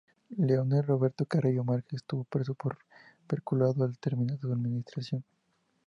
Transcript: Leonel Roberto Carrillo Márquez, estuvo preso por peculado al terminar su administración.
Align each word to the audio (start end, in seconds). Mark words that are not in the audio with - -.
Leonel 0.37 0.81
Roberto 0.81 1.27
Carrillo 1.27 1.63
Márquez, 1.63 1.97
estuvo 2.01 2.23
preso 2.23 2.55
por 2.55 2.79
peculado 3.27 3.83
al 3.83 3.99
terminar 3.99 4.39
su 4.39 4.51
administración. 4.51 5.23